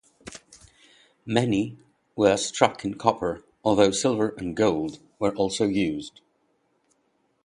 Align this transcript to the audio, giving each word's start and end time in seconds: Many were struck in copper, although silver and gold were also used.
Many 1.27 1.77
were 2.15 2.35
struck 2.35 2.83
in 2.83 2.95
copper, 2.95 3.45
although 3.63 3.91
silver 3.91 4.29
and 4.29 4.57
gold 4.57 4.97
were 5.19 5.35
also 5.35 5.67
used. 5.67 6.21